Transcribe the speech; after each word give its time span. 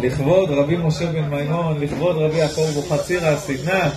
לכבוד 0.00 0.50
רבי 0.50 0.76
משה 0.76 1.12
בן 1.12 1.24
מימון, 1.24 1.80
לכבוד 1.80 2.16
רבי 2.16 2.38
יעקב 2.38 2.60
אבוחצירא, 2.60 3.28
הסדנה, 3.28 3.90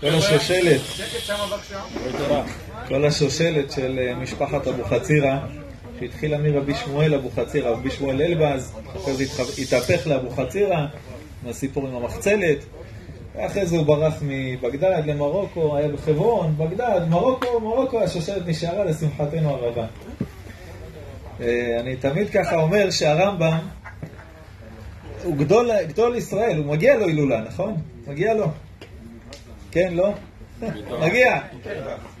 כל 0.00 0.06
השושלת, 0.06 0.80
כל 2.88 3.04
השושלת 3.04 3.72
של 3.72 3.98
אה, 3.98 4.14
משפחת 4.14 4.66
אבוחצירא, 4.66 5.36
שהתחילה 6.00 6.38
מרבי 6.38 6.74
שמואל 6.74 7.14
אבוחצירא, 7.14 7.70
רבי 7.70 7.90
שמואל 7.90 8.22
אלבז, 8.22 8.72
אחרי 8.96 9.14
זה 9.14 9.24
התהפך 9.62 10.06
לאבוחצירא, 10.06 10.86
מהסיפור 11.42 11.86
עם 11.86 11.96
המחצלת, 11.96 12.58
ואחרי 13.36 13.66
זה 13.66 13.76
הוא 13.76 13.86
ברח 13.86 14.14
מבגדד 14.22 15.02
למרוקו, 15.06 15.76
היה 15.76 15.88
בחברון, 15.88 16.54
בגדד, 16.56 17.00
מרוקו, 17.08 17.60
מרוקו, 17.60 18.02
השושלת 18.02 18.46
נשארה 18.46 18.84
לשמחתנו 18.84 19.50
הרבה. 19.50 19.86
אה, 21.40 21.76
אני 21.80 21.96
תמיד 21.96 22.30
ככה 22.30 22.56
אומר 22.56 22.90
שהרמב"ם 22.90 23.58
הוא 25.24 25.36
גדול, 25.36 25.70
גדול 25.88 26.16
ישראל, 26.16 26.56
הוא 26.58 26.66
מגיע 26.66 26.96
לו 26.96 27.06
הילולה, 27.06 27.40
נכון? 27.40 27.74
מגיע 28.06 28.34
לו. 28.34 28.46
כן, 29.70 29.94
לא? 29.94 30.12
מגיע. 31.00 31.40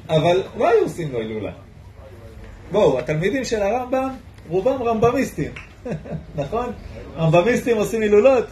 אבל 0.08 0.42
לא 0.56 0.68
היו 0.68 0.82
עושים 0.82 1.12
לו 1.12 1.18
הילולה. 1.18 1.52
בואו, 2.72 2.98
התלמידים 2.98 3.44
של 3.44 3.62
הרמב"ם, 3.62 4.08
רובם 4.48 4.82
רמב"מיסטים, 4.82 5.50
נכון? 6.36 6.72
רמב"מיסטים 7.16 7.76
עושים 7.76 8.02
הילולות. 8.02 8.46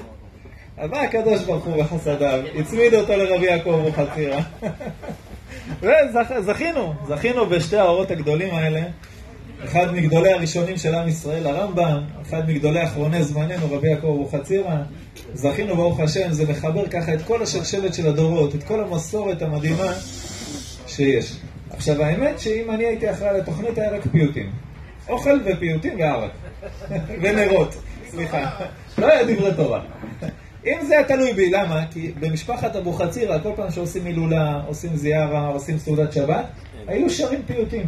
אז 0.76 0.90
מה 0.90 1.00
הקדוש 1.00 1.42
ברוך 1.42 1.64
הוא 1.64 1.82
בחסדיו? 1.82 2.40
הצמיד 2.58 2.94
אותו 2.94 3.16
לרבי 3.16 3.46
יעקב 3.46 3.84
וחצירה. 3.86 4.40
וזכינו, 6.36 6.94
זכינו 7.08 7.46
בשתי 7.46 7.76
האורות 7.76 8.10
הגדולים 8.10 8.54
האלה. 8.54 8.80
אחד 9.64 9.94
מגדולי 9.94 10.32
הראשונים 10.32 10.76
של 10.76 10.94
עם 10.94 11.08
ישראל, 11.08 11.46
הרמב"ם, 11.46 12.02
אחד 12.22 12.48
מגדולי 12.48 12.84
אחרוני 12.84 13.24
זמננו, 13.24 13.66
רבי 13.70 13.88
יעקב 13.88 14.06
אבוחצירא. 14.06 14.76
זכינו 15.34 15.76
ברוך 15.76 16.00
השם, 16.00 16.32
זה 16.32 16.52
מחבר 16.52 16.88
ככה 16.88 17.14
את 17.14 17.22
כל 17.22 17.42
השלשלת 17.42 17.94
של 17.94 18.06
הדורות, 18.06 18.54
את 18.54 18.62
כל 18.62 18.80
המסורת 18.80 19.42
המדהימה 19.42 19.92
שיש. 20.86 21.36
עכשיו 21.70 22.02
האמת 22.02 22.40
שאם 22.40 22.70
אני 22.70 22.84
הייתי 22.84 23.10
אחראי 23.10 23.38
לתוכנית 23.38 23.78
היה 23.78 23.90
רק 23.90 24.06
פיוטים. 24.12 24.50
אוכל 25.08 25.38
ופיוטים 25.44 26.00
וערק. 26.00 26.30
ונרות, 27.22 27.76
סליחה. 28.10 28.50
לא 28.98 29.06
היה 29.06 29.24
דברי 29.24 29.50
תורה. 29.56 29.80
אם 30.66 30.78
זה 30.86 30.94
היה 30.94 31.08
תלוי 31.08 31.32
בי, 31.32 31.50
למה? 31.50 31.84
כי 31.90 32.12
במשפחת 32.20 32.76
אבוחצירא, 32.76 33.38
כל 33.42 33.50
פעם 33.56 33.70
שעושים 33.70 34.04
הילולה, 34.06 34.62
עושים 34.66 34.96
זיארה, 34.96 35.46
עושים 35.46 35.78
סעודת 35.78 36.12
שבת, 36.12 36.44
היו 36.86 37.10
שרים 37.10 37.42
פיוטים. 37.46 37.86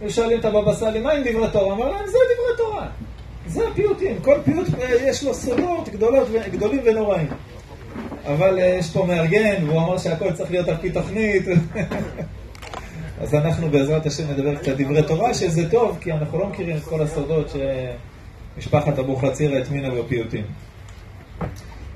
היו 0.00 0.10
שואלים 0.10 0.40
את 0.40 0.44
הבבא 0.44 0.74
סאלי, 0.74 1.00
מה 1.00 1.12
עם 1.12 1.22
דברי 1.22 1.48
תורה? 1.52 1.74
אמר 1.74 1.88
להם, 1.88 2.06
זה 2.06 2.18
דברי 2.34 2.56
תורה. 2.56 2.86
זה 3.46 3.68
הפיוטים. 3.68 4.18
כל 4.22 4.38
פיוט 4.44 4.66
אה, 4.80 4.94
יש 4.94 5.24
לו 5.24 5.34
סודות 5.34 5.88
גדולות, 5.88 6.28
גדולים 6.52 6.80
ונוראים. 6.84 7.26
אבל 8.26 8.58
אה, 8.58 8.64
יש 8.64 8.90
פה 8.90 9.06
מארגן, 9.06 9.64
והוא 9.66 9.78
אמר 9.78 9.98
שהכל 9.98 10.32
צריך 10.32 10.50
להיות 10.50 10.68
על 10.68 10.76
פי 10.76 10.90
תוכנית. 10.90 11.42
אז 13.20 13.34
אנחנו 13.34 13.68
בעזרת 13.70 14.06
השם 14.06 14.30
נדבר 14.30 14.56
קצת 14.56 14.72
דברי 14.76 15.02
תורה, 15.02 15.34
שזה 15.34 15.70
טוב, 15.70 15.98
כי 16.00 16.12
אנחנו 16.12 16.38
לא 16.38 16.46
מכירים 16.46 16.76
את 16.76 16.84
כל 16.84 17.02
הסודות 17.02 17.52
שמשפחת 18.56 18.98
אבוחצירא 18.98 19.58
הטמינה 19.58 19.90
בפיוטים. 19.90 20.44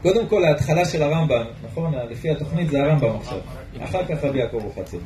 קודם 0.03 0.27
כל, 0.27 0.45
ההתחלה 0.45 0.85
של 0.85 1.03
הרמב"ם, 1.03 1.45
נכון? 1.71 1.95
לפי 2.11 2.31
התוכנית 2.31 2.71
זה 2.71 2.83
הרמב"ם 2.83 3.17
עכשיו. 3.17 3.39
אחר 3.85 4.05
כך 4.05 4.25
רבי 4.25 4.39
יעקב 4.39 4.57
אבוחצירא. 4.57 5.03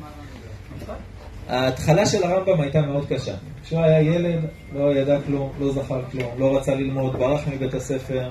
ההתחלה 1.47 2.05
של 2.05 2.23
הרמב"ם 2.23 2.61
הייתה 2.61 2.81
מאוד 2.81 3.05
קשה. 3.09 3.33
כשהוא 3.63 3.79
היה 3.79 4.01
ילד, 4.01 4.39
לא 4.75 4.93
ידע 4.95 5.17
כלום, 5.25 5.51
לא 5.59 5.71
זכר 5.71 6.01
כלום, 6.11 6.31
לא 6.37 6.57
רצה 6.57 6.75
ללמוד, 6.75 7.15
ברח 7.15 7.47
מבית 7.47 7.73
הספר, 7.73 8.29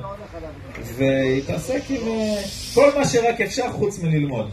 והתעסק 0.83 1.81
עם 1.89 2.09
אה, 2.09 2.37
כל 2.75 2.91
מה 2.99 3.05
שרק 3.05 3.41
אפשר 3.41 3.71
חוץ 3.73 4.03
מללמוד. 4.03 4.51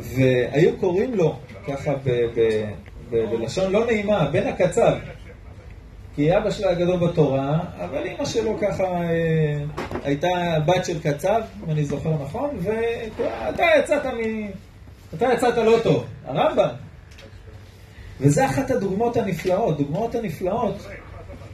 והיו 0.00 0.76
קוראים 0.80 1.14
לו, 1.14 1.36
ככה 1.66 1.92
בלשון 3.10 3.72
לא 3.72 3.86
נעימה, 3.86 4.28
בן 4.32 4.46
הקצב. 4.46 4.92
כי 6.14 6.36
אבא 6.36 6.50
שלו 6.50 6.68
היה 6.68 6.78
גדול 6.78 6.96
בתורה, 6.96 7.58
אבל 7.84 8.04
אימא 8.04 8.24
שלו 8.24 8.58
ככה 8.60 8.84
אה, 8.84 9.58
הייתה 10.04 10.28
בת 10.66 10.84
של 10.84 11.00
קצב, 11.00 11.40
אם 11.64 11.70
אני 11.70 11.84
זוכר 11.84 12.10
נכון, 12.22 12.50
ואתה 12.60 13.64
יצאת 13.78 14.06
מ... 14.06 14.50
אתה 15.14 15.26
יצאת 15.34 15.56
לא 15.56 15.78
טוב, 15.82 16.04
הרמב"ם. 16.26 16.87
וזה 18.20 18.46
אחת 18.46 18.70
הדוגמאות 18.70 19.16
הנפלאות, 19.16 19.78
דוגמאות 19.78 20.14
הנפלאות 20.14 20.86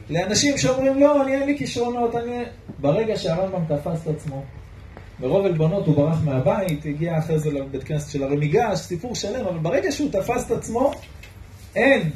לאנשים 0.09 0.57
שאומרים 0.57 0.99
לא, 0.99 1.23
אני 1.23 1.33
אין 1.33 1.45
לי 1.45 1.57
כישרונות, 1.57 2.15
אני... 2.15 2.43
ברגע 2.79 3.15
שהרמב"ם 3.15 3.75
תפס 3.75 4.01
את 4.03 4.07
עצמו, 4.07 4.43
מרוב 5.19 5.45
עלבונות 5.45 5.87
הוא 5.87 5.95
ברח 5.95 6.17
מהבית, 6.23 6.85
הגיע 6.85 7.17
אחרי 7.17 7.39
זה 7.39 7.51
לבית 7.51 7.83
כנסת 7.83 8.11
של 8.11 8.23
הרי 8.23 8.35
מיגש, 8.35 8.79
סיפור 8.79 9.15
שלם, 9.15 9.45
אבל 9.45 9.57
ברגע 9.57 9.91
שהוא 9.91 10.11
תפס 10.11 10.45
את 10.45 10.51
עצמו, 10.51 10.91
אין, 11.75 12.09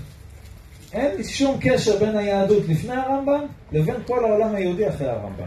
אין 0.93 1.23
שום 1.23 1.57
קשר 1.61 1.99
בין 1.99 2.17
היהדות 2.17 2.63
לפני 2.67 2.93
הרמב"ם 2.93 3.45
לבין 3.71 3.95
כל 4.07 4.25
העולם 4.25 4.55
היהודי 4.55 4.89
אחרי 4.89 5.09
הרמב"ם. 5.09 5.45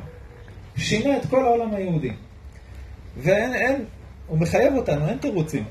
שינה 0.77 1.17
את 1.17 1.27
כל 1.27 1.45
העולם 1.45 1.75
היהודי. 1.75 2.11
ואין, 3.17 3.55
אין, 3.55 3.85
הוא 4.33 4.41
מחייב 4.41 4.77
אותנו, 4.77 5.09
אין 5.09 5.19
תירוצים. 5.19 5.65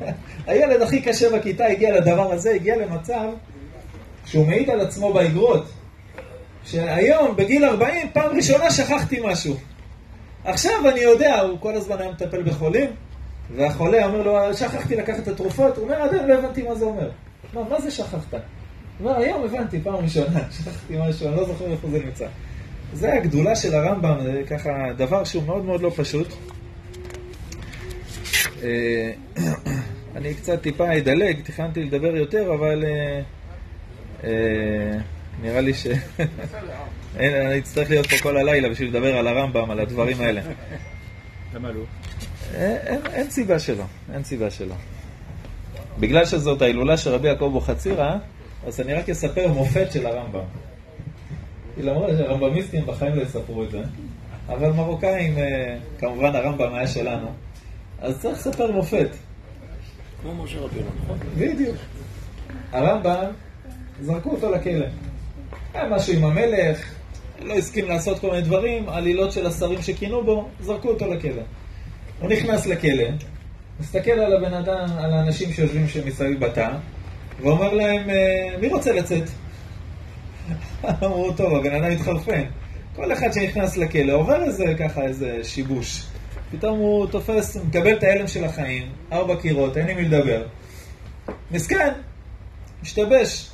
הילד 0.46 0.82
הכי 0.82 1.02
קשה 1.02 1.38
בכיתה 1.38 1.66
הגיע 1.66 2.00
לדבר 2.00 2.32
הזה, 2.32 2.50
הגיע 2.50 2.76
למצב 2.76 3.28
שהוא 4.26 4.46
מעיד 4.46 4.70
על 4.70 4.80
עצמו 4.80 5.12
באגרות. 5.12 5.64
שהיום, 6.64 7.36
בגיל 7.36 7.64
40, 7.64 8.08
פעם 8.12 8.36
ראשונה 8.36 8.70
שכחתי 8.70 9.20
משהו. 9.24 9.56
עכשיו 10.44 10.88
אני 10.90 11.00
יודע, 11.00 11.40
הוא 11.40 11.58
כל 11.60 11.74
הזמן 11.74 11.96
היה 11.98 12.10
מטפל 12.10 12.42
בחולים, 12.42 12.90
והחולה 13.56 14.06
אומר 14.06 14.22
לו, 14.22 14.54
שכחתי 14.54 14.96
לקחת 14.96 15.18
את 15.18 15.28
התרופות, 15.28 15.76
הוא 15.76 15.84
אומר, 15.84 16.02
עדיין 16.02 16.28
לא 16.28 16.34
הבנתי 16.34 16.62
מה 16.62 16.74
זה 16.74 16.84
אומר. 16.84 17.10
מה, 17.54 17.62
מה 17.70 17.80
זה 17.80 17.90
שכחת? 17.90 18.32
הוא 18.32 18.40
אומר, 19.00 19.18
היום 19.18 19.44
הבנתי, 19.44 19.80
פעם 19.80 19.94
ראשונה, 19.94 20.40
שכחתי 20.58 20.94
משהו, 20.98 21.28
אני 21.28 21.36
לא 21.36 21.44
זוכר 21.44 21.72
איפה 21.72 21.88
זה 21.90 21.98
נמצא. 21.98 22.26
זה 22.92 23.14
הגדולה 23.14 23.56
של 23.56 23.74
הרמב"ם, 23.74 24.18
זה 24.22 24.42
ככה 24.50 24.70
דבר 24.96 25.24
שהוא 25.24 25.42
מאוד 25.42 25.64
מאוד 25.64 25.82
לא 25.82 25.90
פשוט. 25.96 26.28
אה, 28.62 29.12
אני 30.16 30.34
קצת 30.34 30.62
טיפה 30.62 30.98
אדלג, 30.98 31.40
תכננתי 31.40 31.84
לדבר 31.84 32.16
יותר, 32.16 32.54
אבל 32.54 32.84
אה, 32.84 33.20
אה, 34.24 34.98
נראה 35.42 35.60
לי 35.60 35.74
ש... 35.74 35.86
אני 37.16 37.58
אצטרך 37.58 37.90
להיות 37.90 38.06
פה 38.06 38.16
כל 38.22 38.36
הלילה 38.36 38.68
בשביל 38.68 38.88
לדבר 38.88 39.16
על 39.16 39.26
הרמב"ם, 39.26 39.70
על 39.70 39.80
הדברים 39.80 40.20
האלה. 40.20 40.40
למה 41.54 41.70
לא? 41.70 41.82
אין 43.12 43.30
סיבה 43.30 43.58
שלא, 43.58 43.84
אין 44.14 44.24
סיבה 44.24 44.50
שלא. 44.50 44.74
בגלל 45.98 46.24
שזאת 46.24 46.62
ההילולה 46.62 46.96
של 46.96 47.10
רבי 47.10 47.28
יעקב 47.28 47.44
אבוחצירא, 47.44 48.16
אז 48.66 48.80
אני 48.80 48.94
רק 48.94 49.10
אספר 49.10 49.52
מופת 49.52 49.92
של 49.92 50.06
הרמב"ם. 50.06 50.44
למרות 51.78 52.10
שהרמב"מיסטים 52.18 52.86
בחיים 52.86 53.14
לא 53.14 53.22
יספרו 53.22 53.62
את 53.64 53.70
זה, 53.70 53.82
אבל 54.48 54.70
מרוקאים, 54.70 55.34
כמובן 55.98 56.36
הרמב"ם 56.36 56.74
היה 56.74 56.86
שלנו, 56.86 57.28
אז 58.02 58.18
צריך 58.18 58.38
לספר 58.38 58.70
מופת. 58.70 59.08
כמו 60.22 60.34
משה 60.44 60.58
רבינו, 60.58 60.86
נכון? 61.02 61.18
בדיוק. 61.38 61.76
הרמב"ם, 62.72 63.24
זרקו 64.00 64.30
אותו 64.30 64.52
לכלא. 64.52 64.86
היה 65.74 65.88
משהו 65.88 66.12
עם 66.14 66.24
המלך, 66.24 66.92
לא 67.42 67.54
הסכים 67.54 67.88
לעשות 67.88 68.18
כל 68.18 68.30
מיני 68.30 68.42
דברים, 68.42 68.88
עלילות 68.88 69.32
של 69.32 69.46
השרים 69.46 69.82
שכינו 69.82 70.24
בו, 70.24 70.48
זרקו 70.60 70.88
אותו 70.88 71.14
לכלא. 71.14 71.42
הוא 72.20 72.28
נכנס 72.28 72.66
לכלא, 72.66 73.04
מסתכל 73.80 74.10
על 74.10 74.36
הבן 74.36 74.54
אדם, 74.54 74.86
על 74.98 75.12
האנשים 75.12 75.52
שיושבים 75.52 75.86
מסביב 76.06 76.44
בתא, 76.44 76.70
ואומר 77.40 77.74
להם, 77.74 78.10
אה, 78.10 78.56
מי 78.60 78.68
רוצה 78.68 78.92
לצאת? 78.92 79.24
אמרו, 81.04 81.32
טוב, 81.32 81.54
הבן 81.54 81.74
אדם 81.74 81.92
התחרפן. 81.92 82.42
כל 82.96 83.12
אחד 83.12 83.32
שנכנס 83.32 83.76
לכלא 83.76 84.12
עובר 84.12 84.42
איזה 84.42 84.74
ככה, 84.78 85.02
איזה 85.02 85.38
שיבוש. 85.42 86.04
פתאום 86.52 86.78
הוא 86.78 87.06
תופס, 87.06 87.56
מקבל 87.56 87.96
את 87.98 88.02
ההלם 88.02 88.26
של 88.26 88.44
החיים, 88.44 88.92
ארבע 89.12 89.36
קירות, 89.36 89.76
אין 89.76 89.88
עם 89.88 89.96
מי 89.96 90.04
לדבר. 90.04 90.46
מסכן, 91.50 91.92
משתבש. 92.82 93.50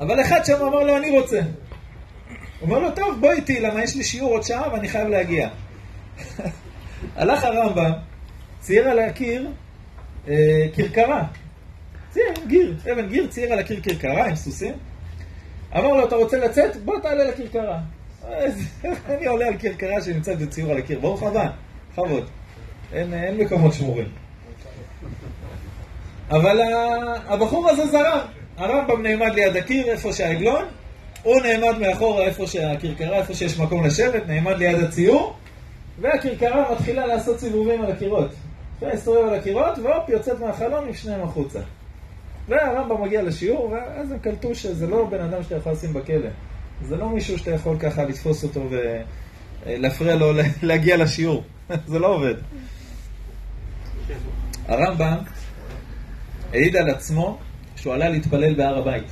אבל 0.00 0.20
אחד 0.20 0.40
שם 0.44 0.54
אמר 0.54 0.82
לו, 0.82 0.96
אני 0.96 1.10
רוצה. 1.10 1.40
הוא 1.40 2.68
אומר 2.68 2.78
לו, 2.78 2.90
טוב, 2.90 3.20
בוא 3.20 3.32
איתי, 3.32 3.60
למה 3.60 3.82
יש 3.82 3.96
לי 3.96 4.04
שיעור 4.04 4.30
עוד 4.30 4.42
שעה 4.42 4.72
ואני 4.72 4.88
חייב 4.88 5.08
להגיע. 5.08 5.48
הלך 7.16 7.44
הרמב"ם, 7.44 7.92
צייר 8.60 8.88
על 8.88 8.98
הקיר 8.98 9.48
אה, 10.28 10.66
כרכרה. 10.76 11.24
צייר, 12.10 12.32
גיר, 12.46 12.76
אבן 12.92 13.08
גיר, 13.08 13.26
צייר 13.26 13.52
על 13.52 13.58
הקיר 13.58 13.80
כרכרה 13.82 14.26
עם 14.26 14.34
סוסים. 14.34 14.74
אמר 15.76 15.88
לו, 15.88 16.06
אתה 16.06 16.16
רוצה 16.16 16.38
לצאת? 16.38 16.76
בוא 16.76 17.00
תעלה 17.00 17.24
לכרכרה. 17.24 17.80
אני 19.08 19.26
עולה 19.26 19.46
על 19.46 19.58
כרכרה 19.58 20.02
שנמצאת 20.02 20.38
בציור 20.38 20.70
על 20.70 20.78
הקיר, 20.78 21.00
ברוך 21.00 21.22
הבא. 21.22 21.50
בכבוד. 21.98 22.24
אין, 22.92 23.14
אין 23.14 23.36
מקומות 23.36 23.72
שמורים. 23.72 24.08
אבל 26.30 26.60
הבחור 27.26 27.70
הזה 27.70 27.86
זרם. 27.86 28.18
הרמב"ם 28.56 29.02
נעמד 29.02 29.34
ליד 29.34 29.56
הקיר, 29.56 29.86
איפה 29.86 30.12
שהעגלון, 30.12 30.64
הוא 31.22 31.40
נעמד 31.42 31.78
מאחורה 31.78 32.24
איפה 32.24 32.46
שהכרכרה, 32.46 33.16
איפה 33.16 33.34
שיש 33.34 33.58
מקום 33.58 33.84
לשבת, 33.84 34.22
נעמד 34.26 34.58
ליד 34.58 34.78
הציור, 34.78 35.36
והכרכרה 36.00 36.72
מתחילה 36.72 37.06
לעשות 37.06 37.40
סיבובים 37.40 37.82
על 37.82 37.92
הקירות. 37.92 38.30
להסתובב 38.82 39.28
על 39.28 39.34
הקירות, 39.34 39.78
והופ, 39.82 40.08
יוצאת 40.08 40.40
מהחלון 40.40 40.86
עם 40.86 40.94
שניהם 40.94 41.22
החוצה. 41.22 41.60
והרמב"ם 42.48 43.02
מגיע 43.02 43.22
לשיעור, 43.22 43.70
ואז 43.72 44.12
הם 44.12 44.18
קלטו 44.18 44.54
שזה 44.54 44.86
לא 44.86 45.04
בן 45.04 45.20
אדם 45.20 45.42
שאתה 45.42 45.56
יכול 45.56 45.72
לשים 45.72 45.92
בכלא. 45.92 46.28
זה 46.82 46.96
לא 46.96 47.08
מישהו 47.08 47.38
שאתה 47.38 47.50
יכול 47.50 47.78
ככה 47.78 48.04
לתפוס 48.04 48.44
אותו 48.44 48.60
ולהפריע 49.66 50.14
לו 50.14 50.32
להגיע 50.62 50.96
לשיעור. 50.96 51.44
זה 51.86 51.98
לא 51.98 52.14
עובד. 52.14 52.34
הרמב"ם 54.68 55.16
העיד 56.52 56.76
על 56.76 56.90
עצמו 56.90 57.38
שהוא 57.76 57.94
עלה 57.94 58.08
להתפלל 58.08 58.54
בהר 58.54 58.78
הבית. 58.78 59.06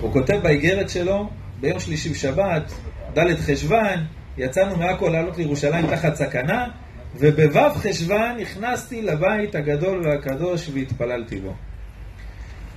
הוא 0.00 0.12
כותב 0.12 0.40
באיגרת 0.42 0.90
שלו, 0.90 1.30
ביום 1.60 1.80
שלישי 1.80 2.08
בשבת, 2.08 2.72
ד' 3.18 3.36
חשוון, 3.40 4.04
יצאנו 4.38 4.76
מעכו 4.76 5.08
לעלות 5.08 5.38
לירושלים 5.38 5.86
תחת 5.86 6.14
סכנה, 6.14 6.68
ובו' 7.16 7.70
חשוון 7.74 8.36
נכנסתי 8.40 9.02
לבית 9.02 9.54
הגדול 9.54 10.06
והקדוש 10.06 10.70
והתפללתי 10.74 11.40
בו. 11.40 11.54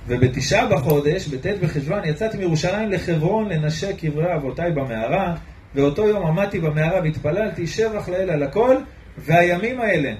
ובתשעה 0.06 0.66
בחודש, 0.66 1.28
בט' 1.28 1.46
בחשוון, 1.62 2.04
יצאתי 2.04 2.36
מירושלים 2.36 2.90
לחברון 2.90 3.48
לנשק 3.48 3.98
קברי 3.98 4.34
אבותיי 4.34 4.70
במערה, 4.72 5.34
ואותו 5.74 6.08
יום 6.08 6.26
עמדתי 6.26 6.58
במערה 6.58 7.00
והתפללתי 7.02 7.66
שבח 7.66 8.08
לאל 8.08 8.30
על 8.30 8.42
הכל, 8.42 8.76
והימים 9.18 9.80
האלה, 9.80 10.12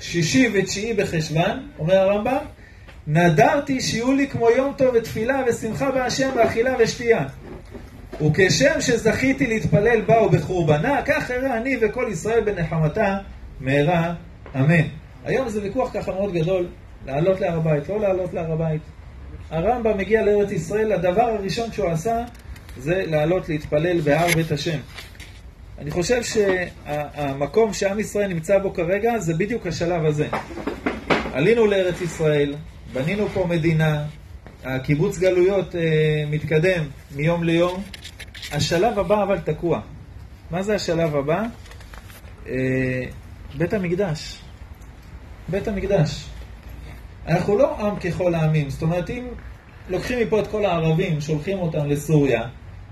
שישי 0.00 0.48
ותשיעי 0.52 0.94
בחשוון, 0.94 1.68
אומר 1.78 1.94
הרמב"ם, 1.94 2.44
נדרתי 3.06 3.80
שיהיו 3.80 4.12
לי 4.12 4.28
כמו 4.28 4.50
יום 4.50 4.72
טוב 4.76 4.94
ותפילה 4.94 5.42
ושמחה 5.46 5.90
בהשם 5.90 6.30
ואכילה 6.36 6.74
ושתייה. 6.78 7.24
וכשם 8.26 8.80
שזכיתי 8.80 9.46
להתפלל 9.46 10.00
בה 10.00 10.22
ובחורבנה, 10.22 11.02
כך 11.06 11.30
אראה 11.30 11.56
אני 11.56 11.76
וכל 11.80 12.06
ישראל 12.10 12.40
בנחמתה 12.44 13.18
מהרה, 13.60 14.14
אמן. 14.56 14.84
היום 15.24 15.48
זה 15.48 15.62
ויכוח 15.62 15.90
ככה 15.94 16.12
מאוד 16.12 16.32
גדול, 16.32 16.66
לעלות 17.06 17.40
להר 17.40 17.56
הבית, 17.56 17.88
לא 17.88 18.00
לעלות 18.00 18.34
להר 18.34 18.52
הבית. 18.52 18.82
הרמב"ם 19.50 19.98
מגיע 19.98 20.22
לארץ 20.22 20.50
ישראל, 20.50 20.92
הדבר 20.92 21.22
הראשון 21.22 21.72
שהוא 21.72 21.90
עשה 21.90 22.24
זה 22.76 23.04
לעלות 23.06 23.48
להתפלל 23.48 24.00
בהר 24.00 24.26
בית 24.34 24.52
השם. 24.52 24.78
אני 25.78 25.90
חושב 25.90 26.20
שהמקום 26.22 27.72
שעם 27.72 28.00
ישראל 28.00 28.26
נמצא 28.26 28.58
בו 28.58 28.74
כרגע 28.74 29.18
זה 29.18 29.34
בדיוק 29.34 29.66
השלב 29.66 30.04
הזה. 30.04 30.28
עלינו 31.32 31.66
לארץ 31.66 32.00
ישראל, 32.00 32.54
בנינו 32.92 33.28
פה 33.28 33.46
מדינה, 33.50 34.04
הקיבוץ 34.64 35.18
גלויות 35.18 35.74
אה, 35.74 35.80
מתקדם 36.30 36.84
מיום 37.16 37.44
ליום. 37.44 37.82
השלב 38.52 38.98
הבא 38.98 39.22
אבל 39.22 39.38
תקוע. 39.38 39.80
מה 40.50 40.62
זה 40.62 40.74
השלב 40.74 41.16
הבא? 41.16 41.42
אה, 42.48 42.54
בית 43.58 43.72
המקדש. 43.72 44.38
בית 45.48 45.68
המקדש. 45.68 46.24
אנחנו 47.28 47.58
לא 47.58 47.78
עם 47.80 47.96
ככל 47.96 48.34
העמים. 48.34 48.70
זאת 48.70 48.82
אומרת, 48.82 49.10
אם 49.10 49.24
לוקחים 49.88 50.18
מפה 50.20 50.40
את 50.40 50.46
כל 50.46 50.64
הערבים, 50.64 51.20
שולחים 51.20 51.58
אותם 51.58 51.86
לסוריה, 51.86 52.42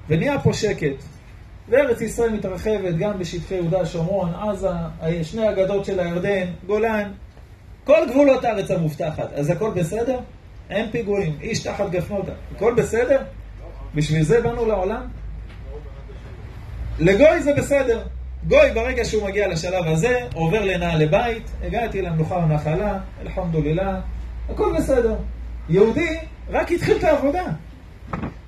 ונהיה 0.08 0.38
פה 0.40 0.52
שקט, 0.52 1.02
וארץ 1.68 2.00
ישראל 2.00 2.30
מתרחבת 2.30 2.94
גם 2.98 3.18
בשטחי 3.18 3.54
יהודה, 3.54 3.86
שומרון, 3.86 4.34
עזה, 4.34 4.68
שני 5.22 5.48
הגדות 5.48 5.84
של 5.84 6.00
הירדן, 6.00 6.46
גולן, 6.66 7.12
כל 7.84 7.98
גבולות 8.10 8.44
הארץ 8.44 8.70
המובטחת. 8.70 9.32
אז 9.32 9.50
הכל 9.50 9.70
בסדר? 9.70 10.18
אין 10.70 10.90
פיגועים, 10.90 11.36
איש 11.40 11.58
תחת 11.58 11.90
גפנות, 11.90 12.26
הכל 12.56 12.74
בסדר? 12.74 13.18
בשביל 13.94 14.22
זה 14.22 14.40
באנו 14.40 14.66
לעולם? 14.66 15.08
לגוי 16.98 17.42
זה 17.42 17.54
בסדר. 17.54 18.02
גוי 18.48 18.70
ברגע 18.74 19.04
שהוא 19.04 19.28
מגיע 19.28 19.48
לשלב 19.48 19.86
הזה, 19.86 20.18
עובר 20.34 20.64
לנעלי 20.64 21.06
בית, 21.06 21.50
הגעתי 21.62 22.02
למנוחה 22.02 22.36
ונחלה, 22.36 22.98
אלחמדולילה, 23.22 24.00
הכל 24.48 24.74
בסדר. 24.78 25.14
יהודי 25.68 26.16
רק 26.50 26.72
התחיל 26.72 26.96
את 26.96 27.04
העבודה. 27.04 27.44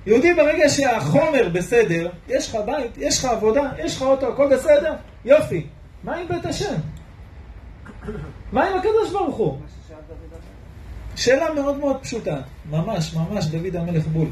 יהודי 0.05 0.33
ברגע 0.33 0.69
שהחומר 0.69 1.49
בסדר, 1.53 2.09
יש 2.27 2.49
לך 2.49 2.57
בית, 2.65 2.97
יש 2.97 3.19
לך 3.19 3.25
עבודה, 3.25 3.71
יש 3.77 3.95
לך 3.95 4.01
אוטו, 4.01 4.33
הכל 4.33 4.55
בסדר, 4.55 4.93
יופי. 5.25 5.65
מה 6.03 6.15
עם 6.15 6.27
בית 6.27 6.45
השם? 6.45 6.75
מה 8.51 8.63
עם 8.63 8.77
הקדוש 8.77 9.11
ברוך 9.11 9.35
הוא? 9.35 9.57
שאלה 11.15 11.53
מאוד 11.53 11.77
מאוד 11.77 11.97
פשוטה, 12.01 12.41
ממש, 12.69 13.13
ממש 13.13 13.45
דוד 13.45 13.75
המלך 13.75 14.07
בול. 14.07 14.27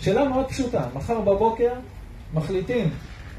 שאלה 0.00 0.28
מאוד 0.28 0.48
פשוטה, 0.48 0.86
מחר 0.94 1.20
בבוקר 1.20 1.72
מחליטים, 2.34 2.90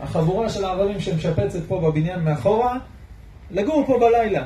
החבורה 0.01 0.49
של 0.49 0.65
הערבים 0.65 0.99
שמשפצת 0.99 1.59
פה 1.67 1.79
בבניין 1.81 2.19
מאחורה, 2.19 2.77
לגור 3.51 3.83
פה 3.88 3.99
בלילה. 3.99 4.45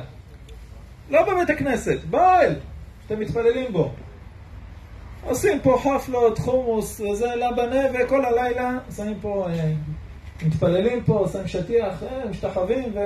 לא 1.10 1.22
בבית 1.22 1.50
הכנסת, 1.50 1.98
באוהל, 2.10 2.54
שאתם 3.02 3.20
מתפללים 3.20 3.72
בו. 3.72 3.92
עושים 5.24 5.60
פה 5.60 5.80
חפלות, 5.84 6.38
חומוס, 6.38 7.00
וזה 7.00 7.26
לבנה, 7.26 7.80
וכל 7.94 8.24
הלילה 8.24 8.78
שמים 8.96 9.18
פה, 9.20 9.46
אה, 9.50 9.72
מתפללים 10.42 11.04
פה, 11.04 11.26
שמים 11.32 11.48
שטיח, 11.48 12.02
אה, 12.02 12.28
משתחווים, 12.30 12.92
ו... 12.94 12.98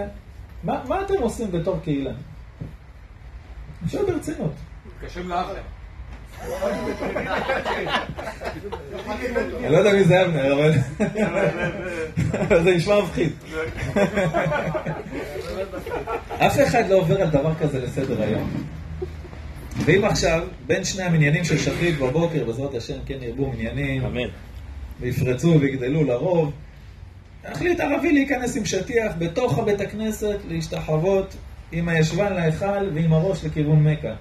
מה, 0.64 0.82
מה 0.88 1.02
אתם 1.02 1.22
עושים 1.22 1.50
בתור 1.50 1.80
קהילה? 1.84 2.10
אני 2.10 3.90
שואל 3.90 4.04
ברצינות. 4.04 4.52
מתקשרים 4.86 5.28
לאחר. 5.28 5.54
אני 9.58 9.68
לא 9.68 9.76
יודע 9.78 9.92
מי 9.92 10.04
זה 10.04 10.22
אבנר, 10.22 10.52
אבל 10.52 10.72
זה 12.62 12.74
נשמע 12.74 13.00
מפחיד. 13.02 13.32
אף 16.46 16.58
אחד 16.66 16.88
לא 16.88 16.94
עובר 16.94 17.22
על 17.22 17.30
דבר 17.30 17.54
כזה 17.54 17.80
לסדר 17.80 18.22
היום. 18.22 18.50
ואם 19.84 20.04
עכשיו, 20.04 20.46
בין 20.66 20.84
שני 20.84 21.02
המניינים 21.02 21.44
של 21.44 21.58
שחרית 21.58 21.98
בבוקר, 21.98 22.44
בעזרת 22.44 22.74
השם 22.74 22.98
כן 23.06 23.18
ירבו 23.22 23.52
מניינים, 23.52 24.04
אמן. 24.04 24.28
ויפרצו 25.00 25.60
ויגדלו 25.60 26.04
לרוב, 26.04 26.52
החליט 27.44 27.80
ערבי 27.80 28.12
להיכנס 28.12 28.56
עם 28.56 28.64
שטיח 28.64 29.12
בתוך 29.18 29.58
הבית 29.58 29.80
הכנסת, 29.80 30.36
להשתחוות 30.48 31.36
עם 31.72 31.88
הישבן 31.88 32.32
להיכל 32.32 32.88
ועם 32.94 33.12
הראש 33.12 33.44
לכיוון 33.44 33.86
מכה. 33.86 34.14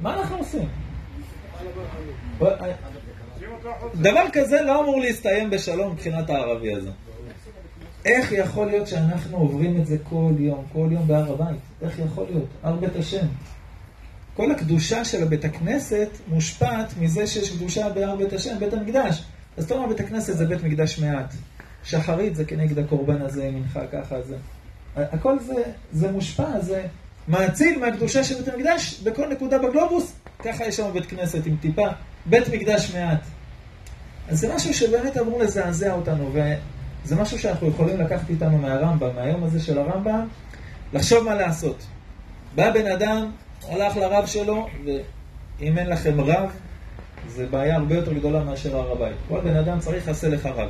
מה 0.00 0.20
אנחנו 0.20 0.36
עושים? 0.36 0.68
דבר 3.94 4.24
כזה 4.32 4.62
לא 4.62 4.80
אמור 4.82 5.00
להסתיים 5.00 5.50
בשלום 5.50 5.92
מבחינת 5.92 6.30
הערבי 6.30 6.74
הזה. 6.74 6.90
איך 8.04 8.32
יכול 8.32 8.66
להיות 8.66 8.88
שאנחנו 8.88 9.36
עוברים 9.36 9.80
את 9.80 9.86
זה 9.86 9.96
כל 10.08 10.32
יום, 10.38 10.64
כל 10.72 10.88
יום 10.90 11.08
בהר 11.08 11.32
הבית? 11.32 11.60
איך 11.82 11.98
יכול 11.98 12.24
להיות? 12.30 12.48
הר 12.62 12.76
בית 12.76 12.96
השם. 12.96 13.26
כל 14.36 14.50
הקדושה 14.50 15.04
של 15.04 15.22
הבית 15.22 15.44
הכנסת 15.44 16.08
מושפעת 16.28 16.94
מזה 17.00 17.26
שיש 17.26 17.50
קדושה 17.50 17.88
בהר 17.88 18.16
בית 18.16 18.32
השם, 18.32 18.58
בית 18.58 18.72
המקדש. 18.72 19.24
אז 19.56 19.64
אתה 19.64 19.74
אומר 19.74 19.86
בית 19.86 20.00
הכנסת 20.00 20.36
זה 20.36 20.46
בית 20.46 20.62
מקדש 20.62 20.98
מעט. 20.98 21.34
שחרית 21.84 22.36
זה 22.36 22.44
כנגד 22.44 22.78
הקורבן 22.78 23.22
הזה, 23.22 23.50
מנחה 23.50 23.86
ככה, 23.86 24.22
זה. 24.22 24.36
הכל 24.96 25.38
זה, 25.38 25.62
זה 25.92 26.12
מושפע, 26.12 26.60
זה 26.60 26.82
מאציל 27.28 27.78
מהקדושה 27.78 28.24
של 28.24 28.34
בית 28.34 28.48
המקדש 28.48 29.00
בכל 29.00 29.28
נקודה 29.28 29.58
בגלובוס, 29.58 30.12
ככה 30.38 30.64
יש 30.64 30.76
שם 30.76 30.92
בית 30.92 31.06
כנסת 31.06 31.46
עם 31.46 31.56
טיפה, 31.60 31.88
בית 32.26 32.48
מקדש 32.48 32.94
מעט. 32.94 33.20
אז 34.28 34.40
זה 34.40 34.54
משהו 34.54 34.74
שבאמת 34.74 35.18
אמור 35.18 35.42
לזעזע 35.42 35.92
אותנו, 35.92 36.32
וזה 36.32 37.16
משהו 37.16 37.38
שאנחנו 37.38 37.68
יכולים 37.68 38.00
לקחת 38.00 38.30
איתנו 38.30 38.58
מהרמב"ם, 38.58 39.14
מהיום 39.14 39.44
הזה 39.44 39.60
של 39.60 39.78
הרמב"ם, 39.78 40.28
לחשוב 40.92 41.24
מה 41.24 41.34
לעשות. 41.34 41.86
בא 42.54 42.70
בן 42.70 42.86
אדם, 42.86 43.30
הלך 43.68 43.96
לרב 43.96 44.26
שלו, 44.26 44.68
ואם 44.84 45.78
אין 45.78 45.86
לכם 45.86 46.20
רב, 46.20 46.50
זה 47.28 47.46
בעיה 47.46 47.76
הרבה 47.76 47.94
יותר 47.94 48.12
גדולה 48.12 48.44
מאשר 48.44 48.76
הר 48.76 48.92
הבית. 48.92 49.16
כל 49.28 49.40
בן 49.40 49.56
אדם 49.56 49.80
צריך 49.80 50.08
לעשה 50.08 50.28
לך 50.28 50.46
רב. 50.46 50.68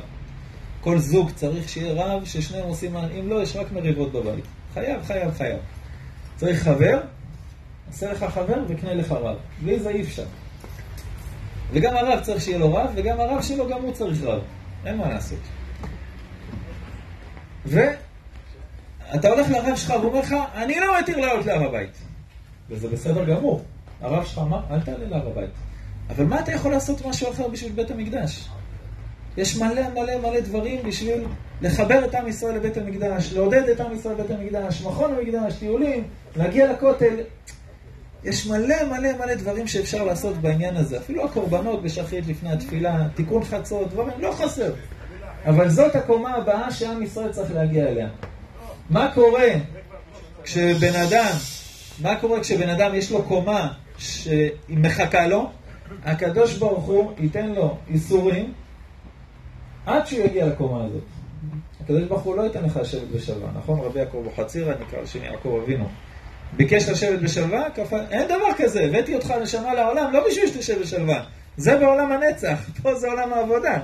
כל 0.81 0.97
זוג 0.97 1.31
צריך 1.35 1.69
שיהיה 1.69 2.05
רב, 2.05 2.25
ששניהם 2.25 2.67
עושים, 2.67 2.97
אם 2.97 3.29
לא, 3.29 3.43
יש 3.43 3.55
רק 3.55 3.71
מריבות 3.71 4.11
בבית. 4.11 4.43
חייב, 4.73 5.03
חייב, 5.03 5.31
חייב. 5.37 5.57
צריך 6.35 6.63
חבר, 6.63 6.99
עשה 7.89 8.11
לך 8.11 8.23
חבר 8.23 8.57
וקנה 8.67 8.93
לך 8.93 9.11
רב. 9.11 9.37
בלי 9.61 9.79
זה 9.79 9.89
אי 9.89 10.01
אפשר. 10.01 10.25
וגם 11.71 11.95
הרב 11.95 12.19
צריך 12.21 12.41
שיהיה 12.41 12.57
לו 12.57 12.73
רב, 12.73 12.89
וגם 12.95 13.19
הרב 13.19 13.41
שלו, 13.41 13.69
גם 13.69 13.81
הוא 13.81 13.93
צריך 13.93 14.23
רב. 14.23 14.41
אין 14.85 14.97
מה 14.97 15.09
לעשות. 15.09 15.39
ואתה 17.65 19.29
הולך 19.29 19.47
לרב 19.49 19.75
שלך 19.75 19.93
ואומר 20.01 20.19
לך, 20.19 20.35
אני 20.55 20.79
לא 20.79 20.99
מתיר 20.99 21.17
לעלות 21.17 21.45
להר 21.45 21.63
הבית. 21.63 22.12
וזה 22.69 22.87
בסדר 22.87 23.23
גמור. 23.25 23.63
הרב 24.01 24.25
שלך 24.25 24.37
אמר, 24.37 24.59
אל 24.71 24.81
תעלה 24.81 25.05
להר 25.09 25.27
הבית. 25.27 25.49
אבל 26.09 26.25
מה 26.25 26.39
אתה 26.39 26.51
יכול 26.51 26.71
לעשות 26.71 27.05
משהו 27.05 27.31
אחר 27.31 27.47
בשביל 27.47 27.71
בית 27.71 27.91
המקדש? 27.91 28.49
יש 29.37 29.57
מלא 29.57 29.81
מלא 29.93 30.17
מלא 30.21 30.39
דברים 30.39 30.79
בשביל 30.85 31.25
לחבר 31.61 32.05
את 32.05 32.15
עם 32.15 32.27
ישראל 32.27 32.55
לבית 32.55 32.77
המקדש, 32.77 33.33
לעודד 33.33 33.69
את 33.69 33.81
עם 33.81 33.95
ישראל 33.95 34.13
לבית 34.13 34.31
המקדש, 34.31 34.81
מכון 34.81 35.13
המקדש, 35.13 35.53
טיולים, 35.53 36.03
להגיע 36.35 36.73
לכותל. 36.73 37.15
יש 38.23 38.47
מלא 38.47 38.75
מלא 38.89 39.09
מלא 39.19 39.35
דברים 39.35 39.67
שאפשר 39.67 40.03
לעשות 40.03 40.37
בעניין 40.37 40.75
הזה. 40.75 40.97
אפילו 40.97 41.25
הקורבנות 41.25 41.83
בשחרית 41.83 42.27
לפני 42.27 42.51
התפילה, 42.51 43.07
תיקון 43.15 43.43
חצות, 43.43 43.89
דברים, 43.89 44.13
לא 44.19 44.31
חסר. 44.31 44.73
אבל 45.45 45.69
זאת 45.69 45.95
הקומה 45.95 46.35
הבאה 46.35 46.71
שעם 46.71 47.03
ישראל 47.03 47.31
צריך 47.31 47.51
להגיע 47.51 47.87
אליה. 47.87 48.07
מה 48.89 49.11
קורה 49.13 49.47
כשבן 50.43 50.95
אדם, 50.95 51.31
מה 52.01 52.15
קורה 52.15 52.39
כשבן 52.39 52.69
אדם 52.69 52.95
יש 52.95 53.11
לו 53.11 53.23
קומה 53.23 53.73
שהיא 53.97 54.77
מחכה 54.77 55.27
לו? 55.27 55.49
הקדוש 56.03 56.57
ברוך 56.57 56.85
הוא 56.85 57.11
ייתן 57.17 57.49
לו 57.49 57.77
איסורים 57.89 58.53
עד 59.85 60.07
שהוא 60.07 60.25
יגיע 60.25 60.45
לקומה 60.45 60.85
הזאת. 60.85 61.03
הקדוש 61.83 62.03
ברוך 62.03 62.21
הוא 62.21 62.35
לא 62.35 62.41
ייתן 62.41 62.63
לך 62.63 62.77
לשבת 62.77 63.07
בשלווה, 63.15 63.49
נכון? 63.57 63.79
רבי 63.79 63.99
יעקב 63.99 64.17
אבוחצירא 64.17 64.73
נקרא 64.81 64.99
על 64.99 65.05
שם 65.05 65.23
יעקב 65.23 65.59
אבינו. 65.63 65.85
ביקש 66.55 66.89
לשבת 66.89 67.19
בשלווה, 67.19 67.69
כפה, 67.69 67.97
אין 68.11 68.25
דבר 68.25 68.47
כזה, 68.57 68.81
הבאתי 68.83 69.15
אותך 69.15 69.33
נשמה 69.41 69.73
לעולם, 69.73 70.13
לא 70.13 70.27
בשביל 70.27 70.47
שתשב 70.47 70.81
בשלווה. 70.81 71.23
זה 71.57 71.77
בעולם 71.77 72.11
הנצח, 72.11 72.69
פה 72.81 72.95
זה 72.95 73.07
עולם 73.07 73.33
העבודה. 73.33 73.79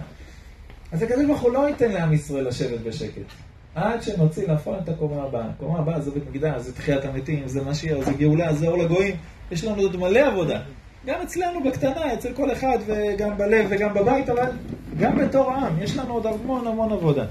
אז 0.91 1.01
הקדוש 1.01 1.25
ברוך 1.25 1.41
הוא 1.41 1.51
לא 1.51 1.67
ייתן 1.67 1.91
לעם 1.91 2.13
ישראל 2.13 2.47
לשבת 2.47 2.79
בשקט. 2.79 3.48
עד 3.79 4.03
שנוציא 4.03 4.47
לפועל 4.47 4.79
את 4.83 4.89
הקומה 4.89 5.23
הבאה. 5.23 5.45
הקומה 5.55 5.79
הבאה 5.79 5.99
זה 5.99 6.11
בית 6.11 6.23
מקדש, 6.29 6.61
זה 6.61 6.73
תחיית 6.73 7.05
המתים, 7.05 7.47
זה 7.47 7.63
משיח, 7.63 8.05
זה 8.05 8.13
גאולה, 8.13 8.53
זה 8.53 8.67
אור 8.67 8.77
לגויים. 8.77 9.15
יש 9.51 9.63
לנו 9.63 9.81
עוד 9.81 9.97
מלא 9.97 10.19
עבודה. 10.19 10.59
גם 11.05 11.21
אצלנו 11.21 11.63
בקטנה, 11.63 12.13
אצל 12.13 12.33
כל 12.33 12.51
אחד, 12.51 12.77
וגם 12.85 13.37
בלב 13.37 13.65
וגם 13.69 13.93
בבית, 13.93 14.29
אבל 14.29 14.51
גם 14.99 15.17
בתור 15.17 15.51
עם, 15.51 15.81
יש 15.81 15.97
לנו 15.97 16.13
עוד 16.13 16.25
המון 16.25 16.67
המון 16.67 16.91
עבודה. 16.91 17.25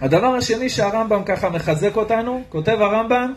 הדבר 0.00 0.26
השני 0.26 0.68
שהרמב"ם 0.68 1.22
ככה 1.24 1.48
מחזק 1.48 1.96
אותנו, 1.96 2.42
כותב 2.48 2.76
הרמב"ם, 2.80 3.34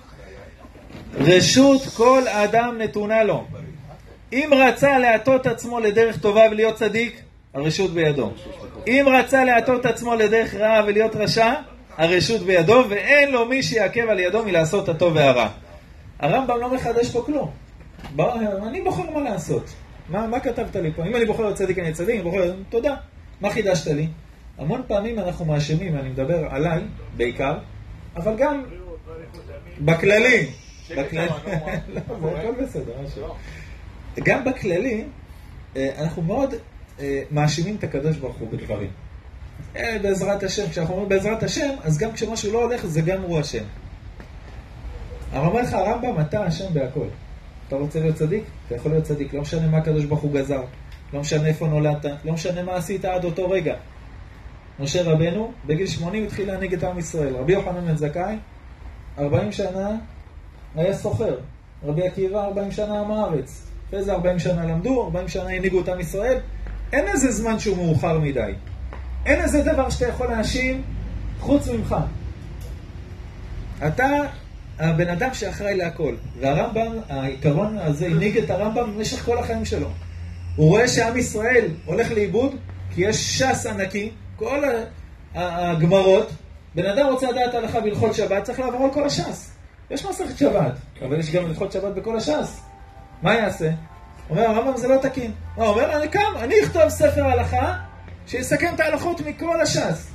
רשות 1.14 1.82
כל 1.82 2.28
אדם 2.28 2.78
נתונה 2.78 3.24
לו. 3.24 3.44
אם 4.34 4.50
רצה 4.52 5.00
להטות 5.00 5.48
עצמו 5.48 5.80
לדרך 5.80 6.20
טובה 6.20 6.42
ולהיות 6.52 6.76
צדיק, 6.76 7.22
הרשות 7.54 7.92
בידו. 7.94 8.32
אם 8.88 9.06
רצה 9.20 9.44
להטות 9.44 9.86
עצמו 9.86 10.16
לדרך 10.16 10.54
רעה 10.54 10.84
ולהיות 10.88 11.16
רשע, 11.16 11.54
הרשות 11.98 12.42
בידו, 12.42 12.84
ואין 12.90 13.32
לו 13.32 13.46
מי 13.46 13.64
שיעכב 13.64 14.10
על 14.10 14.20
ידו 14.20 14.44
מלעשות 14.46 14.90
הטוב 14.90 15.16
והרע. 15.16 15.50
הרמב"ם 16.20 16.60
לא 16.60 16.74
מחדש 16.74 17.12
פה 17.12 17.22
כלום. 17.26 17.52
אני 18.68 18.82
בוחר 18.82 19.10
מה 19.14 19.20
לעשות. 19.20 19.74
מה, 20.10 20.28
מה 20.28 20.40
כתבת 20.40 20.76
לי 20.76 20.92
פה? 20.92 21.06
אם 21.06 21.16
אני 21.16 21.26
בוחר 21.26 21.44
להיות 21.44 21.56
צדיק, 21.56 21.80
אני 21.80 21.94
צדיק, 21.94 22.16
אני 22.16 22.24
בוחר... 22.24 22.54
תודה. 22.70 22.96
מה 23.42 23.50
חידשת 23.50 23.88
לי? 23.88 24.08
המון 24.58 24.82
פעמים 24.88 25.20
אנחנו 25.20 25.46
מאשימים, 25.46 25.96
אני 25.96 26.10
מדבר 26.10 26.48
עליי 26.50 26.82
בעיקר, 27.18 27.58
אבל 28.16 28.36
גם 28.38 28.64
בכללי. 29.80 30.48
בכללי. 30.98 31.28
לא, 31.94 32.02
זה 32.22 32.40
הכל 32.40 32.64
בסדר. 32.64 32.94
גם 34.24 34.44
בכללי, 34.44 35.04
אה, 35.76 35.90
אנחנו 35.98 36.22
מאוד 36.22 36.54
מאשימים 37.32 37.76
את 37.76 37.84
הקדוש 37.84 38.18
ברוך 38.18 38.38
הוא 38.38 38.48
בדברים. 38.52 38.90
אה, 39.76 39.98
בעזרת 40.02 40.44
השם, 40.44 40.70
כשאנחנו 40.70 40.94
אומרים 40.94 41.10
בעזרת 41.10 41.44
השם, 41.44 41.70
אז 41.84 41.98
גם 41.98 42.12
כשמשהו 42.12 42.54
לא 42.54 42.64
הולך, 42.64 42.86
זה 42.86 43.02
גם 43.02 43.22
הוא 43.22 43.40
השם. 43.40 43.64
אבל 45.34 45.46
אומר 45.46 45.62
לך 45.62 45.74
הרמב"ם, 45.74 46.22
אתה 46.22 46.46
השם 46.46 46.74
בהכל. 46.74 47.06
אתה 47.68 47.76
רוצה 47.76 48.00
להיות 48.00 48.16
צדיק? 48.16 48.44
אתה 48.68 48.76
יכול 48.76 48.92
להיות 48.92 49.04
צדיק. 49.04 49.34
לא 49.34 49.42
משנה 49.42 49.68
מה 49.68 49.78
הקדוש 49.78 50.06
ברוך 50.06 50.22
הוא 50.22 50.34
גזר. 50.34 50.64
לא 51.14 51.20
משנה 51.20 51.48
איפה 51.48 51.68
נולדת. 51.68 52.06
לא 52.26 52.34
משנה 52.34 52.64
מה 52.64 52.76
עשית 52.76 53.06
עד 53.06 53.26
אותו 53.26 53.50
רגע. 53.50 53.76
משה 54.80 55.04
רבנו, 55.04 55.52
בגיל 55.66 55.88
80 55.88 56.24
התחיל 56.24 56.48
להנהיג 56.48 56.74
את 56.74 56.84
עם 56.84 57.00
ישראל. 57.00 57.36
רבי 57.36 57.54
יוחנן 57.54 57.86
בן 57.86 57.96
זכאי, 57.96 58.36
40 59.18 59.52
שנה 59.52 59.90
היה 60.76 60.94
סוחר. 60.94 61.38
רבי 61.84 62.08
עקיבא, 62.08 62.44
40 62.44 62.72
שנה 62.72 63.00
עם 63.00 63.12
הארץ. 63.12 63.68
אחרי 63.88 64.04
זה 64.04 64.14
40 64.14 64.40
שנה 64.40 64.66
למדו, 64.66 65.04
40 65.04 65.28
שנה 65.28 65.50
הנהיגו 65.50 65.82
את 65.82 65.90
עם 65.90 66.00
ישראל. 66.00 66.40
אין 66.94 67.08
איזה 67.08 67.32
זמן 67.32 67.60
שהוא 67.60 67.78
מאוחר 67.78 68.20
מדי. 68.20 68.54
אין 69.26 69.42
איזה 69.42 69.62
דבר 69.62 69.90
שאתה 69.90 70.08
יכול 70.08 70.28
להאשים 70.28 70.82
חוץ 71.40 71.68
ממך. 71.68 71.96
אתה 73.88 74.08
הבן 74.80 75.10
אדם 75.10 75.34
שאחראי 75.34 75.78
להכל. 75.78 76.16
והרמב"ם, 76.40 76.98
העיקרון 77.10 77.78
הזה 77.78 78.06
הנהיג 78.06 78.38
את 78.38 78.50
הרמב"ם 78.50 78.94
במשך 78.94 79.26
כל 79.26 79.38
החיים 79.38 79.66
שלו. 79.66 79.88
הוא 80.56 80.68
רואה 80.68 80.88
שעם 80.88 81.18
ישראל 81.18 81.66
הולך 81.86 82.12
לאיבוד, 82.12 82.56
כי 82.96 83.02
יש 83.02 83.40
ש"ס 83.40 83.66
ענקי, 83.66 84.12
כל 84.36 84.64
הגמרות, 85.36 86.32
בן 86.76 86.86
אדם 86.86 87.06
רוצה 87.06 87.32
לדעת 87.32 87.54
הלכה 87.56 87.80
בהלכות 87.80 88.14
שבת, 88.16 88.44
צריך 88.44 88.60
לעבור 88.60 88.86
על 88.86 88.94
כל 88.94 89.06
הש"ס. 89.06 89.52
יש 89.92 90.06
מסכת 90.06 90.38
שבת, 90.38 90.74
אבל 91.06 91.20
יש 91.20 91.32
גם 91.32 91.46
הלכות 91.46 91.72
שבת 91.72 91.94
בכל 91.94 92.18
הש"ס. 92.18 92.62
מה 93.22 93.36
יעשה? 93.36 93.70
אומר 94.34 94.50
הרמב"ם 94.50 94.78
זה 94.78 94.88
לא 94.88 94.98
תקין. 94.98 95.32
הוא 95.56 95.66
אומר, 95.66 95.98
אני 95.98 96.08
קם, 96.08 96.34
אני 96.40 96.56
אכתוב 96.64 96.90
ספר 96.90 97.26
הלכה 97.26 97.74
שיסכם 98.28 98.76
את 98.76 98.80
ההלכות 98.80 99.22
מכל 99.22 99.62
הש"ס. 99.62 100.12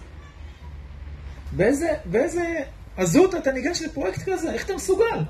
באיזה, 1.52 2.62
עזות 2.96 3.34
אתה 3.34 3.52
ניגש 3.52 3.82
לפרויקט 3.82 4.28
כזה? 4.28 4.52
איך 4.52 4.64
אתה 4.64 4.75
מסוגל? 4.75 5.20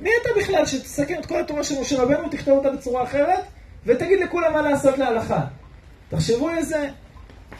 מי 0.00 0.10
אתה 0.22 0.28
בכלל 0.40 0.66
שתסכם 0.66 1.14
את 1.20 1.26
כל 1.26 1.40
התורה 1.40 1.64
של 1.64 1.80
משה 1.80 2.02
רבנו, 2.02 2.28
תכתוב 2.28 2.58
אותה 2.58 2.70
בצורה 2.70 3.02
אחרת, 3.02 3.44
ותגיד 3.86 4.20
לכולם 4.20 4.52
מה 4.52 4.62
לעשות 4.62 4.98
להלכה? 4.98 5.40
תחשבו 6.08 6.50
איזה, 6.50 6.88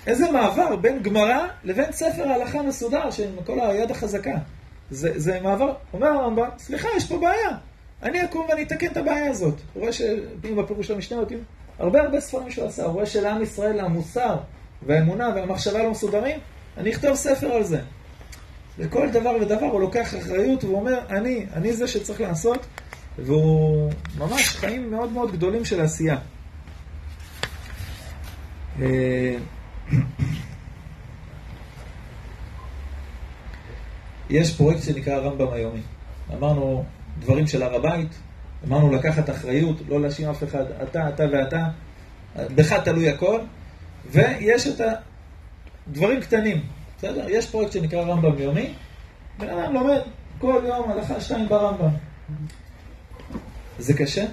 איזה 0.07 0.31
מעבר 0.31 0.77
בין 0.77 1.03
גמרא 1.03 1.47
לבין 1.65 1.93
ספר 1.93 2.29
ההלכה 2.29 2.62
מסודר, 2.62 3.11
של 3.11 3.31
כל 3.47 3.61
היד 3.61 3.91
החזקה. 3.91 4.35
זה, 4.91 5.12
זה 5.17 5.41
מעבר, 5.43 5.73
אומר 5.93 6.09
הרמב"ם, 6.09 6.49
סליחה, 6.59 6.89
יש 6.97 7.09
פה 7.09 7.19
בעיה. 7.19 7.50
אני 8.02 8.25
אקום 8.25 8.47
ואני 8.49 8.62
אתקן 8.62 8.87
את 8.87 8.97
הבעיה 8.97 9.30
הזאת. 9.30 9.54
הוא 9.75 9.80
רואה 9.80 9.92
שאם 9.92 10.57
בפירוש 10.57 10.87
של 10.87 10.95
המשנה 10.95 11.19
אותי, 11.19 11.37
הרבה 11.78 12.00
הרבה 12.00 12.21
ספרים 12.21 12.50
שהוא 12.50 12.66
עשה, 12.66 12.85
הוא 12.85 12.92
רואה 12.92 13.07
שלעם 13.07 13.42
ישראל 13.42 13.80
המוסר 13.80 14.37
והאמונה 14.87 15.33
והמחשבה 15.35 15.83
לא 15.83 15.90
מסודרים, 15.90 16.38
אני 16.76 16.90
אכתוב 16.90 17.14
ספר 17.14 17.47
על 17.47 17.64
זה. 17.64 17.80
וכל 18.78 19.11
דבר 19.11 19.30
ודבר 19.40 19.66
הוא 19.66 19.80
לוקח 19.80 20.14
אחריות 20.14 20.64
והוא 20.64 20.76
אומר, 20.76 21.00
אני, 21.09 21.47
אני 21.54 21.73
זה 21.73 21.88
שצריך 21.88 22.21
לעשות, 22.21 22.66
והוא 23.19 23.92
ממש 24.19 24.49
חיים 24.49 24.90
מאוד 24.90 25.12
מאוד 25.12 25.33
גדולים 25.33 25.64
של 25.64 25.80
עשייה. 25.80 26.16
אה, 28.80 29.37
יש 34.30 34.57
פרויקט 34.57 34.83
שנקרא 34.83 35.14
הרמב"ם 35.14 35.52
היומי. 35.52 35.80
אמרנו 36.35 36.85
דברים 37.21 37.47
של 37.47 37.62
הר 37.62 37.75
הבית, 37.75 38.09
אמרנו 38.69 38.93
לקחת 38.93 39.31
אחריות, 39.31 39.77
לא 39.89 40.00
להאשים 40.00 40.29
אף 40.29 40.45
אחד, 40.45 40.65
אתה, 40.83 41.09
אתה 41.09 41.25
ואתה, 41.33 41.67
בך 42.37 42.73
תלוי 42.73 43.09
הכל, 43.09 43.41
ויש 44.11 44.67
את 44.67 44.81
הדברים 45.87 46.21
קטנים, 46.21 46.62
בסדר? 46.99 47.27
יש 47.29 47.50
פרויקט 47.50 47.73
שנקרא 47.73 48.03
רמב"ם 48.03 48.39
יומי, 48.39 48.75
בן 49.39 49.49
אדם 49.49 49.75
לומד 49.75 50.00
כל 50.39 50.62
יום 50.67 50.91
הלכה 50.91 51.21
שתיים 51.21 51.49
ברמב"ם. 51.49 51.91
זה 53.79 53.95
קשה? 53.95 54.25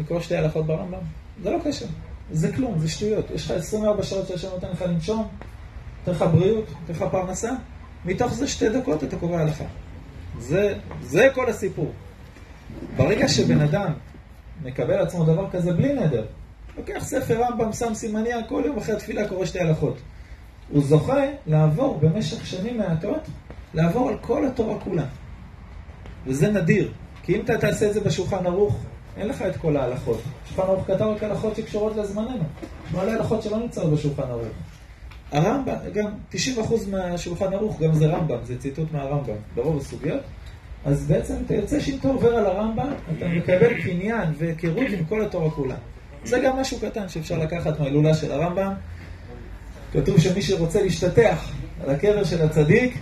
לקרוא 0.00 0.20
שתי 0.20 0.36
הלכות 0.36 0.66
ברמב"ם? 0.66 1.00
זה 1.42 1.50
לא 1.50 1.58
קשה. 1.64 1.86
זה 2.30 2.52
כלום, 2.52 2.78
זה 2.78 2.88
שטויות. 2.88 3.30
יש 3.30 3.44
לך 3.44 3.50
24 3.50 4.02
שעות 4.02 4.28
שהשם 4.28 4.48
נותן 4.48 4.68
לך 4.72 4.82
לנשום, 4.82 5.28
נותן 5.98 6.12
לך 6.12 6.24
בריאות, 6.32 6.64
נותן 6.80 6.92
לך 6.92 7.04
פרנסה, 7.10 7.50
מתוך 8.04 8.32
זה 8.32 8.48
שתי 8.48 8.68
דקות 8.68 9.04
אתה 9.04 9.16
קורא 9.16 9.40
הלכה. 9.40 9.64
זה, 10.38 10.74
זה 11.02 11.28
כל 11.34 11.50
הסיפור. 11.50 11.92
ברגע 12.96 13.28
שבן 13.28 13.60
אדם 13.60 13.92
מקבל 14.62 14.98
עצמו 14.98 15.24
דבר 15.24 15.50
כזה 15.50 15.72
בלי 15.72 15.94
נדר, 15.94 16.24
לוקח 16.76 17.04
ספר 17.04 17.42
רמב"ם, 17.42 17.72
שם 17.72 17.94
סימניה, 17.94 18.42
כל 18.48 18.62
יום 18.66 18.78
אחרי 18.78 18.94
התפילה 18.94 19.28
קורא 19.28 19.46
שתי 19.46 19.60
הלכות. 19.60 19.96
הוא 20.70 20.82
זוכה 20.82 21.22
לעבור 21.46 21.98
במשך 21.98 22.46
שנים 22.46 22.78
מעטות, 22.78 23.20
לעבור 23.74 24.08
על 24.08 24.16
כל 24.20 24.46
התורה 24.46 24.80
כולה. 24.80 25.04
וזה 26.26 26.50
נדיר, 26.50 26.92
כי 27.22 27.36
אם 27.36 27.40
אתה 27.40 27.58
תעשה 27.58 27.88
את 27.88 27.94
זה 27.94 28.00
בשולחן 28.00 28.46
ערוך, 28.46 28.78
אין 29.16 29.28
לך 29.28 29.42
את 29.42 29.56
כל 29.56 29.76
ההלכות. 29.76 30.20
שולחן 30.48 30.62
ערוך 30.62 30.86
כתב 30.86 31.02
רק 31.02 31.22
הלכות 31.22 31.56
שקשורות 31.56 31.96
לזמננו. 31.96 32.44
מלא 32.92 33.10
הלכות 33.10 33.42
שלא 33.42 33.58
נמצאות 33.58 33.92
בשולחן 33.92 34.22
ערוך. 34.22 34.48
הרמב"ם, 35.32 35.74
גם 35.94 36.10
90% 36.32 36.36
מהשולחן 36.90 37.52
ערוך, 37.52 37.80
גם 37.80 37.94
זה 37.94 38.06
רמב"ם, 38.06 38.38
זה 38.44 38.58
ציטוט 38.58 38.92
מהרמב"ם, 38.92 39.36
ברוב 39.54 39.76
הסוגיות. 39.76 40.20
אז 40.86 41.06
בעצם 41.06 41.34
אתה 41.46 41.54
יוצא 41.54 41.80
שאם 41.80 41.96
אתה 42.00 42.08
עובר 42.08 42.36
על 42.36 42.46
הרמב"ם, 42.46 42.92
אתה 43.16 43.28
מקבל 43.28 43.82
קניין 43.82 44.28
והיכרות 44.38 44.86
עם 44.98 45.04
כל 45.04 45.22
התורה 45.22 45.50
כולה. 45.50 45.74
זה 46.24 46.38
גם 46.44 46.56
משהו 46.56 46.78
קטן 46.80 47.08
שאפשר 47.08 47.38
לקחת 47.38 47.80
מההילולה 47.80 48.14
של 48.14 48.32
הרמב"ם. 48.32 48.72
כתוב 49.92 50.20
שמי 50.20 50.42
שרוצה 50.42 50.82
להשתטח 50.82 51.50
על 51.84 51.90
הקבר 51.90 52.24
של 52.24 52.42
הצדיק, 52.42 52.98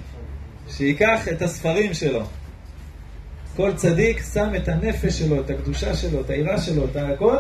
שייקח 0.69 1.29
את 1.29 1.43
הספרים 1.43 1.95
שלו. 1.95 2.23
כל 3.57 3.73
צדיק 3.75 4.23
שם 4.33 4.53
את 4.57 4.69
הנפש 4.69 5.19
שלו, 5.19 5.41
את 5.41 5.50
הקדושה 5.50 5.95
שלו, 5.95 6.21
את 6.21 6.31
העירה 6.31 6.61
שלו, 6.61 6.85
את 6.85 6.97
הכל, 6.97 7.37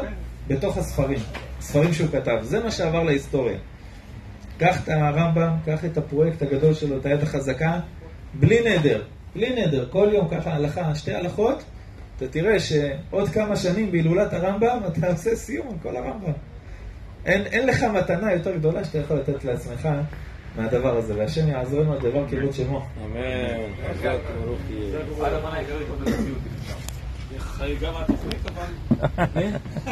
בתוך 0.46 0.76
הספרים. 0.76 1.18
ספרים 1.60 1.92
שהוא 1.92 2.08
כתב. 2.12 2.38
זה 2.42 2.64
מה 2.64 2.70
שעבר 2.70 3.02
להיסטוריה. 3.02 3.58
קח 4.58 4.84
את 4.84 4.88
הרמב"ם, 4.88 5.50
קח 5.64 5.84
את 5.84 5.98
הפרויקט 5.98 6.42
הגדול 6.42 6.74
שלו, 6.74 6.98
את 6.98 7.06
היד 7.06 7.22
החזקה, 7.22 7.80
בלי 8.34 8.60
נדר. 8.64 9.02
בלי 9.34 9.66
נדר. 9.66 9.88
כל 9.90 10.08
יום 10.12 10.28
ככה 10.28 10.54
הלכה, 10.54 10.94
שתי 10.94 11.14
הלכות, 11.14 11.64
אתה 12.16 12.28
תראה 12.28 12.60
שעוד 12.60 13.28
כמה 13.28 13.56
שנים 13.56 13.92
בהילולת 13.92 14.32
הרמב"ם, 14.32 14.78
אתה 14.86 15.10
עושה 15.10 15.36
סיום 15.36 15.68
על 15.68 15.74
כל 15.82 15.96
הרמב"ם. 15.96 16.32
אין, 17.26 17.42
אין 17.46 17.66
לך 17.66 17.82
מתנה 17.82 18.32
יותר 18.32 18.56
גדולה 18.56 18.84
שאתה 18.84 18.98
יכול 18.98 19.16
לתת 19.16 19.44
לעצמך 19.44 19.88
מהדבר 20.56 20.96
הזה, 20.96 21.18
והשם 21.18 21.48
יעזור 21.48 21.80
לנו 21.80 21.94
הדבר 21.94 22.28
כבוד 22.28 22.52
שמו. 22.52 22.86
אמן. 23.04 23.20
חזק 23.90 24.16
וברוך 24.36 24.60
מהתוכנית 27.92 28.40
אבל... 28.46 29.44